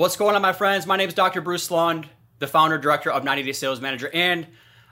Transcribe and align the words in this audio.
What's 0.00 0.16
going 0.16 0.34
on, 0.34 0.40
my 0.40 0.54
friends? 0.54 0.86
My 0.86 0.96
name 0.96 1.08
is 1.08 1.14
Dr. 1.14 1.42
Bruce 1.42 1.70
Lund, 1.70 2.08
the 2.38 2.46
founder 2.46 2.78
director 2.78 3.10
of 3.10 3.22
90 3.22 3.42
Day 3.42 3.52
Sales 3.52 3.82
Manager, 3.82 4.08
and 4.14 4.46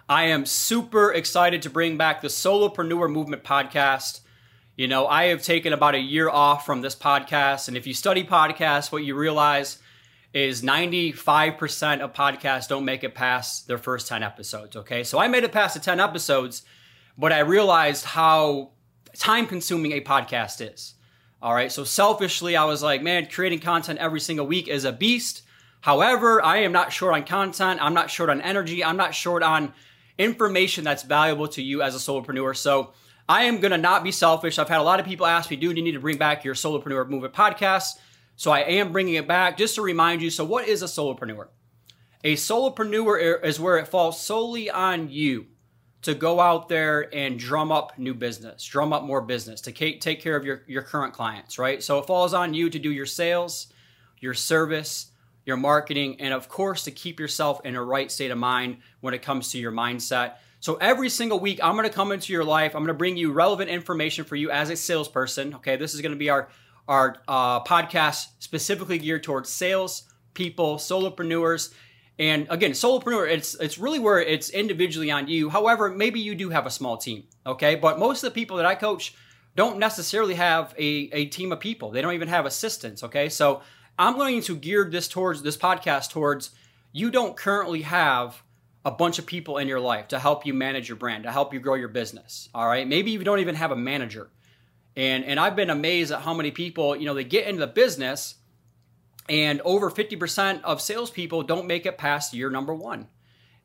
I 0.06 0.24
am 0.24 0.44
super 0.44 1.10
excited 1.10 1.62
to 1.62 1.70
bring 1.70 1.96
back 1.96 2.20
the 2.20 2.28
Solopreneur 2.28 3.10
Movement 3.10 3.42
podcast. 3.42 4.20
You 4.76 4.86
know, 4.86 5.06
I 5.06 5.28
have 5.28 5.42
taken 5.42 5.72
about 5.72 5.94
a 5.94 5.98
year 5.98 6.28
off 6.28 6.66
from 6.66 6.82
this 6.82 6.94
podcast, 6.94 7.68
and 7.68 7.76
if 7.78 7.86
you 7.86 7.94
study 7.94 8.22
podcasts, 8.22 8.92
what 8.92 9.02
you 9.02 9.14
realize 9.14 9.78
is 10.34 10.60
95% 10.60 12.00
of 12.00 12.12
podcasts 12.12 12.68
don't 12.68 12.84
make 12.84 13.02
it 13.02 13.14
past 13.14 13.66
their 13.66 13.78
first 13.78 14.08
10 14.08 14.22
episodes, 14.22 14.76
okay? 14.76 15.04
So 15.04 15.18
I 15.18 15.26
made 15.26 15.42
it 15.42 15.52
past 15.52 15.72
the 15.72 15.80
10 15.80 16.00
episodes, 16.00 16.64
but 17.16 17.32
I 17.32 17.38
realized 17.38 18.04
how 18.04 18.72
time 19.16 19.46
consuming 19.46 19.92
a 19.92 20.02
podcast 20.02 20.60
is. 20.70 20.96
All 21.40 21.54
right. 21.54 21.70
So 21.70 21.84
selfishly, 21.84 22.56
I 22.56 22.64
was 22.64 22.82
like, 22.82 23.02
man, 23.02 23.26
creating 23.26 23.60
content 23.60 24.00
every 24.00 24.20
single 24.20 24.46
week 24.46 24.66
is 24.66 24.84
a 24.84 24.92
beast. 24.92 25.42
However, 25.80 26.44
I 26.44 26.58
am 26.58 26.72
not 26.72 26.92
short 26.92 27.14
on 27.14 27.24
content. 27.24 27.80
I'm 27.80 27.94
not 27.94 28.10
short 28.10 28.30
on 28.30 28.40
energy. 28.40 28.84
I'm 28.84 28.96
not 28.96 29.14
short 29.14 29.44
on 29.44 29.72
information 30.18 30.82
that's 30.82 31.04
valuable 31.04 31.46
to 31.48 31.62
you 31.62 31.80
as 31.80 31.94
a 31.94 31.98
solopreneur. 31.98 32.56
So 32.56 32.92
I 33.28 33.44
am 33.44 33.60
going 33.60 33.70
to 33.70 33.78
not 33.78 34.02
be 34.02 34.10
selfish. 34.10 34.58
I've 34.58 34.68
had 34.68 34.80
a 34.80 34.82
lot 34.82 34.98
of 34.98 35.06
people 35.06 35.26
ask 35.26 35.48
me, 35.48 35.56
dude, 35.56 35.76
you 35.76 35.84
need 35.84 35.92
to 35.92 36.00
bring 36.00 36.18
back 36.18 36.44
your 36.44 36.54
solopreneur 36.54 37.08
movement 37.08 37.34
podcast. 37.34 37.98
So 38.34 38.50
I 38.50 38.60
am 38.60 38.90
bringing 38.90 39.14
it 39.14 39.28
back 39.28 39.56
just 39.56 39.76
to 39.76 39.82
remind 39.82 40.22
you. 40.22 40.30
So, 40.30 40.44
what 40.44 40.66
is 40.66 40.82
a 40.82 40.86
solopreneur? 40.86 41.48
A 42.24 42.34
solopreneur 42.34 43.44
is 43.44 43.60
where 43.60 43.78
it 43.78 43.88
falls 43.88 44.20
solely 44.20 44.70
on 44.70 45.08
you 45.10 45.46
to 46.02 46.14
go 46.14 46.40
out 46.40 46.68
there 46.68 47.12
and 47.14 47.38
drum 47.38 47.72
up 47.72 47.98
new 47.98 48.14
business, 48.14 48.64
drum 48.64 48.92
up 48.92 49.02
more 49.02 49.20
business, 49.20 49.60
to 49.62 49.72
take 49.72 50.20
care 50.20 50.36
of 50.36 50.44
your, 50.44 50.62
your 50.66 50.82
current 50.82 51.12
clients, 51.12 51.58
right? 51.58 51.82
So 51.82 51.98
it 51.98 52.06
falls 52.06 52.34
on 52.34 52.54
you 52.54 52.70
to 52.70 52.78
do 52.78 52.92
your 52.92 53.06
sales, 53.06 53.66
your 54.20 54.34
service, 54.34 55.10
your 55.44 55.56
marketing, 55.56 56.20
and 56.20 56.32
of 56.32 56.48
course, 56.48 56.84
to 56.84 56.90
keep 56.90 57.18
yourself 57.18 57.60
in 57.64 57.74
a 57.74 57.82
right 57.82 58.12
state 58.12 58.30
of 58.30 58.38
mind 58.38 58.78
when 59.00 59.14
it 59.14 59.22
comes 59.22 59.50
to 59.52 59.58
your 59.58 59.72
mindset. 59.72 60.34
So 60.60 60.74
every 60.76 61.08
single 61.08 61.40
week, 61.40 61.58
I'm 61.62 61.74
gonna 61.74 61.90
come 61.90 62.12
into 62.12 62.32
your 62.32 62.44
life. 62.44 62.74
I'm 62.74 62.82
gonna 62.82 62.94
bring 62.94 63.16
you 63.16 63.32
relevant 63.32 63.70
information 63.70 64.24
for 64.24 64.36
you 64.36 64.50
as 64.50 64.70
a 64.70 64.76
salesperson. 64.76 65.54
Okay, 65.54 65.76
this 65.76 65.94
is 65.94 66.00
gonna 66.00 66.16
be 66.16 66.30
our 66.30 66.48
our 66.86 67.16
uh, 67.28 67.62
podcast 67.64 68.28
specifically 68.38 68.98
geared 68.98 69.22
towards 69.22 69.50
sales 69.50 70.04
people, 70.34 70.76
solopreneurs, 70.76 71.74
and 72.18 72.48
again, 72.50 72.72
solopreneur, 72.72 73.30
it's 73.30 73.54
it's 73.54 73.78
really 73.78 73.98
where 73.98 74.20
it's 74.20 74.50
individually 74.50 75.10
on 75.10 75.28
you. 75.28 75.50
However, 75.50 75.88
maybe 75.88 76.18
you 76.18 76.34
do 76.34 76.50
have 76.50 76.66
a 76.66 76.70
small 76.70 76.96
team, 76.96 77.24
okay? 77.46 77.76
But 77.76 77.98
most 77.98 78.24
of 78.24 78.32
the 78.32 78.34
people 78.34 78.56
that 78.56 78.66
I 78.66 78.74
coach 78.74 79.14
don't 79.54 79.78
necessarily 79.78 80.34
have 80.34 80.74
a, 80.78 81.10
a 81.12 81.26
team 81.26 81.52
of 81.52 81.60
people. 81.60 81.90
They 81.90 82.02
don't 82.02 82.14
even 82.14 82.28
have 82.28 82.46
assistants, 82.46 83.04
okay? 83.04 83.28
So 83.28 83.62
I'm 83.98 84.16
going 84.16 84.40
to 84.42 84.56
gear 84.56 84.88
this 84.90 85.08
towards 85.08 85.42
this 85.42 85.56
podcast 85.56 86.10
towards 86.10 86.50
you 86.92 87.10
don't 87.10 87.36
currently 87.36 87.82
have 87.82 88.42
a 88.84 88.90
bunch 88.90 89.18
of 89.18 89.26
people 89.26 89.58
in 89.58 89.68
your 89.68 89.80
life 89.80 90.08
to 90.08 90.18
help 90.18 90.46
you 90.46 90.54
manage 90.54 90.88
your 90.88 90.96
brand, 90.96 91.24
to 91.24 91.32
help 91.32 91.52
you 91.52 91.60
grow 91.60 91.74
your 91.74 91.88
business. 91.88 92.48
All 92.54 92.66
right. 92.66 92.86
Maybe 92.86 93.10
you 93.10 93.22
don't 93.22 93.40
even 93.40 93.54
have 93.54 93.70
a 93.70 93.76
manager. 93.76 94.30
And 94.96 95.24
and 95.24 95.38
I've 95.38 95.54
been 95.54 95.70
amazed 95.70 96.10
at 96.10 96.22
how 96.22 96.34
many 96.34 96.50
people, 96.50 96.96
you 96.96 97.06
know, 97.06 97.14
they 97.14 97.24
get 97.24 97.46
into 97.46 97.60
the 97.60 97.66
business 97.68 98.36
and 99.28 99.60
over 99.62 99.90
50% 99.90 100.62
of 100.62 100.80
salespeople 100.80 101.42
don't 101.42 101.66
make 101.66 101.86
it 101.86 101.98
past 101.98 102.32
year 102.32 102.50
number 102.50 102.74
one. 102.74 103.08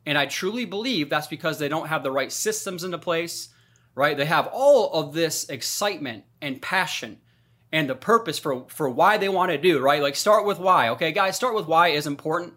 And 0.06 0.18
I 0.18 0.26
truly 0.26 0.66
believe 0.66 1.08
that's 1.08 1.26
because 1.26 1.58
they 1.58 1.68
don't 1.68 1.88
have 1.88 2.02
the 2.02 2.12
right 2.12 2.30
systems 2.30 2.84
into 2.84 2.98
place, 2.98 3.48
right? 3.94 4.16
They 4.16 4.26
have 4.26 4.48
all 4.52 4.92
of 4.92 5.14
this 5.14 5.48
excitement 5.48 6.24
and 6.42 6.60
passion 6.60 7.20
and 7.72 7.88
the 7.88 7.94
purpose 7.94 8.38
for, 8.38 8.66
for 8.68 8.88
why 8.88 9.16
they 9.16 9.28
want 9.28 9.50
to 9.50 9.58
do, 9.58 9.80
right? 9.80 10.02
Like 10.02 10.16
start 10.16 10.44
with 10.44 10.58
why. 10.58 10.90
Okay, 10.90 11.12
guys, 11.12 11.36
start 11.36 11.54
with 11.54 11.66
why 11.66 11.88
is 11.88 12.06
important. 12.06 12.54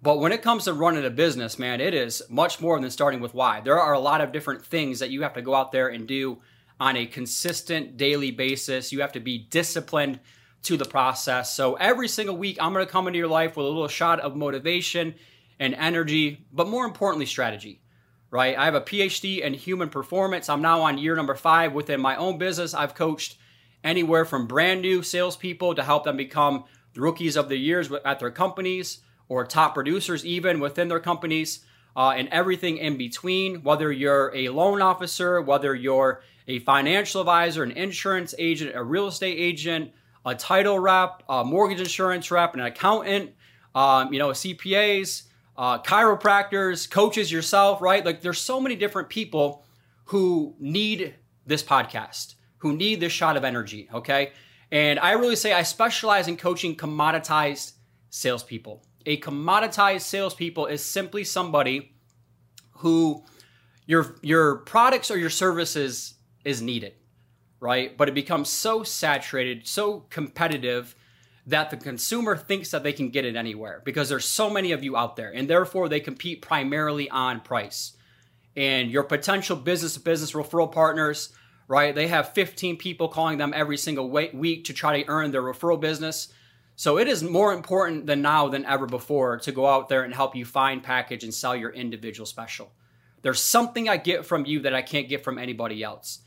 But 0.00 0.20
when 0.20 0.32
it 0.32 0.42
comes 0.42 0.64
to 0.64 0.72
running 0.72 1.04
a 1.04 1.10
business, 1.10 1.58
man, 1.58 1.80
it 1.80 1.92
is 1.92 2.22
much 2.30 2.60
more 2.60 2.80
than 2.80 2.90
starting 2.90 3.20
with 3.20 3.34
why. 3.34 3.60
There 3.60 3.78
are 3.78 3.92
a 3.92 3.98
lot 3.98 4.20
of 4.20 4.32
different 4.32 4.64
things 4.64 5.00
that 5.00 5.10
you 5.10 5.22
have 5.22 5.34
to 5.34 5.42
go 5.42 5.54
out 5.54 5.72
there 5.72 5.88
and 5.88 6.06
do 6.06 6.38
on 6.80 6.96
a 6.96 7.06
consistent 7.06 7.96
daily 7.96 8.30
basis. 8.30 8.92
You 8.92 9.00
have 9.00 9.12
to 9.12 9.20
be 9.20 9.38
disciplined 9.38 10.20
to 10.62 10.76
the 10.76 10.84
process. 10.84 11.54
So 11.54 11.74
every 11.74 12.08
single 12.08 12.36
week, 12.36 12.58
I'm 12.60 12.72
going 12.72 12.84
to 12.84 12.90
come 12.90 13.06
into 13.06 13.18
your 13.18 13.28
life 13.28 13.56
with 13.56 13.66
a 13.66 13.68
little 13.68 13.88
shot 13.88 14.20
of 14.20 14.36
motivation 14.36 15.14
and 15.58 15.74
energy, 15.74 16.46
but 16.52 16.68
more 16.68 16.84
importantly, 16.84 17.26
strategy. 17.26 17.80
Right? 18.30 18.58
I 18.58 18.66
have 18.66 18.74
a 18.74 18.82
PhD 18.82 19.40
in 19.40 19.54
human 19.54 19.88
performance. 19.88 20.50
I'm 20.50 20.60
now 20.60 20.82
on 20.82 20.98
year 20.98 21.16
number 21.16 21.34
five 21.34 21.72
within 21.72 22.00
my 22.00 22.16
own 22.16 22.36
business. 22.36 22.74
I've 22.74 22.94
coached 22.94 23.38
anywhere 23.82 24.26
from 24.26 24.46
brand 24.46 24.82
new 24.82 25.02
salespeople 25.02 25.74
to 25.74 25.82
help 25.82 26.04
them 26.04 26.18
become 26.18 26.64
rookies 26.94 27.36
of 27.36 27.48
the 27.48 27.56
years 27.56 27.90
at 28.04 28.18
their 28.18 28.30
companies 28.30 28.98
or 29.28 29.46
top 29.46 29.74
producers 29.74 30.26
even 30.26 30.60
within 30.60 30.88
their 30.88 31.00
companies 31.00 31.64
uh, 31.96 32.10
and 32.10 32.28
everything 32.28 32.76
in 32.76 32.98
between. 32.98 33.62
Whether 33.62 33.90
you're 33.90 34.30
a 34.34 34.50
loan 34.50 34.82
officer, 34.82 35.40
whether 35.40 35.74
you're 35.74 36.22
a 36.46 36.58
financial 36.60 37.20
advisor, 37.20 37.62
an 37.62 37.72
insurance 37.72 38.34
agent, 38.38 38.72
a 38.74 38.82
real 38.82 39.06
estate 39.06 39.38
agent, 39.38 39.92
a 40.24 40.34
title 40.34 40.78
rep, 40.78 41.22
a 41.28 41.44
mortgage 41.44 41.80
insurance 41.80 42.30
rep, 42.30 42.54
an 42.54 42.60
accountant, 42.60 43.32
um, 43.74 44.12
you 44.12 44.18
know, 44.18 44.30
CPAs, 44.30 45.24
uh, 45.56 45.80
chiropractors, 45.82 46.88
coaches 46.90 47.30
yourself, 47.30 47.80
right? 47.80 48.04
Like 48.04 48.20
there's 48.20 48.40
so 48.40 48.60
many 48.60 48.76
different 48.76 49.08
people 49.08 49.64
who 50.04 50.54
need 50.58 51.14
this 51.46 51.62
podcast, 51.62 52.34
who 52.58 52.76
need 52.76 53.00
this 53.00 53.12
shot 53.12 53.36
of 53.36 53.44
energy, 53.44 53.88
okay? 53.92 54.32
And 54.70 54.98
I 54.98 55.12
really 55.12 55.36
say 55.36 55.52
I 55.52 55.62
specialize 55.62 56.28
in 56.28 56.36
coaching 56.36 56.76
commoditized 56.76 57.72
salespeople. 58.10 58.84
A 59.06 59.18
commoditized 59.18 60.02
salespeople 60.02 60.66
is 60.66 60.84
simply 60.84 61.24
somebody 61.24 61.94
who 62.70 63.24
your 63.86 64.16
your 64.22 64.56
products 64.56 65.10
or 65.10 65.16
your 65.16 65.30
services 65.30 66.14
is 66.44 66.60
needed 66.60 66.94
right? 67.60 67.96
But 67.96 68.08
it 68.08 68.14
becomes 68.14 68.48
so 68.48 68.82
saturated, 68.82 69.66
so 69.66 70.04
competitive 70.10 70.94
that 71.46 71.70
the 71.70 71.76
consumer 71.76 72.36
thinks 72.36 72.70
that 72.70 72.82
they 72.82 72.92
can 72.92 73.08
get 73.08 73.24
it 73.24 73.34
anywhere 73.34 73.80
because 73.84 74.08
there's 74.08 74.26
so 74.26 74.50
many 74.50 74.72
of 74.72 74.84
you 74.84 74.96
out 74.96 75.16
there 75.16 75.30
and 75.34 75.48
therefore 75.48 75.88
they 75.88 75.98
compete 75.98 76.42
primarily 76.42 77.08
on 77.08 77.40
price. 77.40 77.96
And 78.54 78.90
your 78.90 79.02
potential 79.02 79.56
business 79.56 79.94
to 79.94 80.00
business 80.00 80.32
referral 80.32 80.70
partners, 80.70 81.30
right? 81.66 81.94
They 81.94 82.08
have 82.08 82.34
15 82.34 82.76
people 82.76 83.08
calling 83.08 83.38
them 83.38 83.54
every 83.54 83.78
single 83.78 84.10
week 84.10 84.64
to 84.64 84.72
try 84.74 85.02
to 85.02 85.08
earn 85.08 85.30
their 85.30 85.42
referral 85.42 85.80
business. 85.80 86.28
So 86.76 86.98
it 86.98 87.08
is 87.08 87.22
more 87.22 87.54
important 87.54 88.06
than 88.06 88.20
now 88.20 88.48
than 88.48 88.66
ever 88.66 88.86
before 88.86 89.38
to 89.38 89.52
go 89.52 89.66
out 89.66 89.88
there 89.88 90.02
and 90.02 90.14
help 90.14 90.36
you 90.36 90.44
find, 90.44 90.82
package, 90.82 91.24
and 91.24 91.32
sell 91.32 91.56
your 91.56 91.70
individual 91.70 92.26
special. 92.26 92.72
There's 93.22 93.40
something 93.40 93.88
I 93.88 93.96
get 93.96 94.26
from 94.26 94.44
you 94.44 94.60
that 94.60 94.74
I 94.74 94.82
can't 94.82 95.08
get 95.08 95.24
from 95.24 95.38
anybody 95.38 95.82
else. 95.82 96.20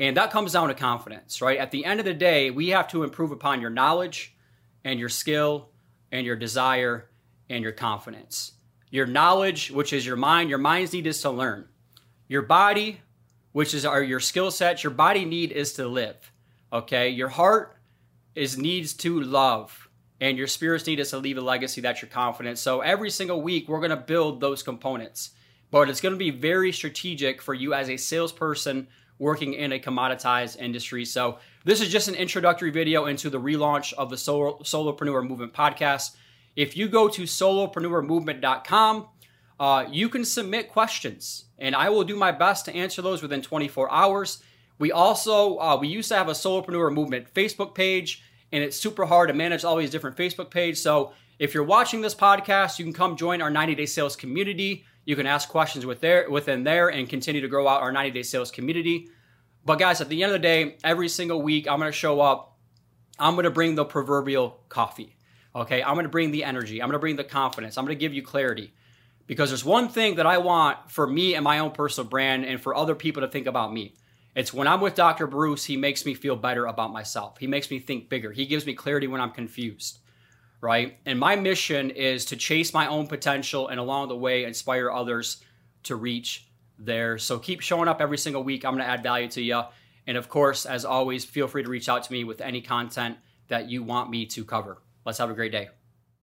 And 0.00 0.16
that 0.16 0.30
comes 0.30 0.52
down 0.52 0.68
to 0.68 0.74
confidence, 0.74 1.42
right? 1.42 1.58
At 1.58 1.70
the 1.70 1.84
end 1.84 1.98
of 1.98 2.06
the 2.06 2.14
day, 2.14 2.50
we 2.50 2.68
have 2.68 2.88
to 2.88 3.02
improve 3.02 3.32
upon 3.32 3.60
your 3.60 3.70
knowledge 3.70 4.36
and 4.84 4.98
your 4.98 5.08
skill 5.08 5.70
and 6.12 6.24
your 6.24 6.36
desire 6.36 7.10
and 7.50 7.62
your 7.62 7.72
confidence. 7.72 8.52
Your 8.90 9.06
knowledge, 9.06 9.70
which 9.70 9.92
is 9.92 10.06
your 10.06 10.16
mind, 10.16 10.50
your 10.50 10.58
mind's 10.58 10.92
need 10.92 11.06
is 11.06 11.20
to 11.22 11.30
learn. 11.30 11.68
Your 12.28 12.42
body, 12.42 13.00
which 13.52 13.74
is 13.74 13.84
our, 13.84 14.02
your 14.02 14.20
skill 14.20 14.50
sets, 14.50 14.84
your 14.84 14.92
body 14.92 15.24
need 15.24 15.50
is 15.50 15.72
to 15.74 15.88
live. 15.88 16.32
Okay? 16.72 17.08
Your 17.08 17.28
heart 17.28 17.76
is 18.34 18.56
needs 18.56 18.94
to 18.94 19.20
love. 19.20 19.88
And 20.20 20.38
your 20.38 20.46
spirit's 20.46 20.86
need 20.86 21.00
is 21.00 21.10
to 21.10 21.18
leave 21.18 21.38
a 21.38 21.42
legacy 21.42 21.80
that's 21.80 22.02
your 22.02 22.10
confidence. 22.10 22.60
So 22.60 22.80
every 22.80 23.10
single 23.10 23.40
week, 23.40 23.68
we're 23.68 23.80
going 23.80 23.90
to 23.90 23.96
build 23.96 24.40
those 24.40 24.62
components. 24.62 25.30
But 25.70 25.90
it's 25.90 26.00
going 26.00 26.14
to 26.14 26.18
be 26.18 26.30
very 26.30 26.72
strategic 26.72 27.42
for 27.42 27.54
you 27.54 27.74
as 27.74 27.90
a 27.90 27.96
salesperson 27.96 28.88
working 29.18 29.54
in 29.54 29.72
a 29.72 29.78
commoditized 29.78 30.58
industry. 30.58 31.04
So 31.04 31.38
this 31.64 31.80
is 31.80 31.88
just 31.88 32.08
an 32.08 32.14
introductory 32.14 32.70
video 32.70 33.06
into 33.06 33.30
the 33.30 33.40
relaunch 33.40 33.92
of 33.94 34.10
the 34.10 34.16
Solo, 34.16 34.58
Solopreneur 34.58 35.26
Movement 35.26 35.52
podcast. 35.52 36.16
If 36.56 36.76
you 36.76 36.88
go 36.88 37.08
to 37.08 37.22
solopreneurmovement.com, 37.22 39.08
uh, 39.60 39.84
you 39.90 40.08
can 40.08 40.24
submit 40.24 40.70
questions, 40.70 41.46
and 41.58 41.74
I 41.74 41.90
will 41.90 42.04
do 42.04 42.16
my 42.16 42.30
best 42.30 42.64
to 42.66 42.74
answer 42.74 43.02
those 43.02 43.22
within 43.22 43.42
24 43.42 43.90
hours. 43.90 44.42
We 44.78 44.92
also 44.92 45.58
uh, 45.58 45.76
we 45.80 45.88
used 45.88 46.08
to 46.10 46.16
have 46.16 46.28
a 46.28 46.32
Solopreneur 46.32 46.92
Movement 46.92 47.32
Facebook 47.34 47.74
page, 47.74 48.22
and 48.52 48.62
it's 48.62 48.76
super 48.76 49.06
hard 49.06 49.28
to 49.28 49.34
manage 49.34 49.64
all 49.64 49.76
these 49.76 49.90
different 49.90 50.16
Facebook 50.16 50.50
pages. 50.50 50.80
So 50.80 51.12
if 51.38 51.54
you're 51.54 51.64
watching 51.64 52.00
this 52.00 52.14
podcast, 52.14 52.78
you 52.78 52.84
can 52.84 52.94
come 52.94 53.16
join 53.16 53.42
our 53.42 53.50
90 53.50 53.74
Day 53.74 53.86
Sales 53.86 54.16
community. 54.16 54.84
You 55.08 55.16
can 55.16 55.26
ask 55.26 55.48
questions 55.48 55.86
with 55.86 56.02
there, 56.02 56.28
within 56.28 56.64
there 56.64 56.90
and 56.90 57.08
continue 57.08 57.40
to 57.40 57.48
grow 57.48 57.66
out 57.66 57.80
our 57.80 57.90
90 57.90 58.10
day 58.10 58.22
sales 58.22 58.50
community. 58.50 59.08
But 59.64 59.78
guys, 59.78 60.02
at 60.02 60.10
the 60.10 60.22
end 60.22 60.34
of 60.34 60.34
the 60.34 60.46
day, 60.46 60.76
every 60.84 61.08
single 61.08 61.40
week, 61.40 61.66
I'm 61.66 61.78
going 61.78 61.90
to 61.90 61.96
show 61.96 62.20
up. 62.20 62.58
I'm 63.18 63.32
going 63.32 63.44
to 63.44 63.50
bring 63.50 63.74
the 63.74 63.86
proverbial 63.86 64.60
coffee. 64.68 65.16
Okay. 65.56 65.82
I'm 65.82 65.94
going 65.94 66.04
to 66.04 66.10
bring 66.10 66.30
the 66.30 66.44
energy. 66.44 66.82
I'm 66.82 66.88
going 66.88 66.92
to 66.92 66.98
bring 66.98 67.16
the 67.16 67.24
confidence. 67.24 67.78
I'm 67.78 67.86
going 67.86 67.96
to 67.96 67.98
give 67.98 68.12
you 68.12 68.20
clarity. 68.20 68.74
Because 69.26 69.48
there's 69.48 69.64
one 69.64 69.88
thing 69.88 70.16
that 70.16 70.26
I 70.26 70.36
want 70.36 70.90
for 70.90 71.06
me 71.06 71.34
and 71.34 71.42
my 71.42 71.60
own 71.60 71.70
personal 71.70 72.10
brand 72.10 72.44
and 72.44 72.60
for 72.60 72.74
other 72.74 72.94
people 72.94 73.22
to 73.22 73.28
think 73.28 73.46
about 73.46 73.72
me. 73.72 73.94
It's 74.34 74.52
when 74.52 74.68
I'm 74.68 74.82
with 74.82 74.94
Dr. 74.94 75.26
Bruce, 75.26 75.64
he 75.64 75.78
makes 75.78 76.04
me 76.04 76.12
feel 76.12 76.36
better 76.36 76.66
about 76.66 76.92
myself. 76.92 77.38
He 77.38 77.46
makes 77.46 77.70
me 77.70 77.78
think 77.78 78.10
bigger. 78.10 78.30
He 78.30 78.44
gives 78.44 78.66
me 78.66 78.74
clarity 78.74 79.06
when 79.06 79.22
I'm 79.22 79.30
confused 79.30 80.00
right? 80.60 80.98
And 81.06 81.18
my 81.18 81.36
mission 81.36 81.90
is 81.90 82.24
to 82.26 82.36
chase 82.36 82.74
my 82.74 82.86
own 82.88 83.06
potential 83.06 83.68
and 83.68 83.78
along 83.78 84.08
the 84.08 84.16
way 84.16 84.44
inspire 84.44 84.90
others 84.90 85.42
to 85.84 85.96
reach 85.96 86.48
there. 86.78 87.18
So 87.18 87.38
keep 87.38 87.60
showing 87.60 87.88
up 87.88 88.00
every 88.00 88.18
single 88.18 88.42
week. 88.42 88.64
I'm 88.64 88.74
going 88.74 88.84
to 88.84 88.90
add 88.90 89.02
value 89.02 89.28
to 89.28 89.42
you. 89.42 89.62
And 90.06 90.16
of 90.16 90.28
course, 90.28 90.66
as 90.66 90.84
always, 90.84 91.24
feel 91.24 91.48
free 91.48 91.62
to 91.62 91.68
reach 91.68 91.88
out 91.88 92.02
to 92.04 92.12
me 92.12 92.24
with 92.24 92.40
any 92.40 92.60
content 92.60 93.18
that 93.48 93.68
you 93.68 93.82
want 93.82 94.10
me 94.10 94.26
to 94.26 94.44
cover. 94.44 94.78
Let's 95.04 95.18
have 95.18 95.30
a 95.30 95.34
great 95.34 95.52
day. 95.52 95.68